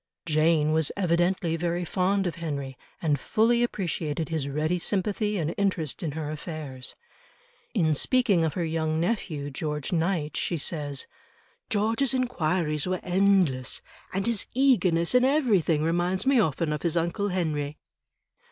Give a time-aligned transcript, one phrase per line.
[0.25, 6.01] Jane was evidently very fond of Henry, and fully appreciated his ready sympathy and interest
[6.01, 6.95] in her affairs.
[7.75, 11.05] In speaking of her young nephew George Knight, she says:
[11.69, 17.27] "George's enquiries were endless, and his eagerness in everything reminds me often of his uncle
[17.29, 17.77] Henry."